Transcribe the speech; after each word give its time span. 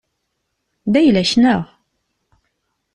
D 0.91 0.93
ayla-k, 0.99 1.31
neɣ? 1.41 1.61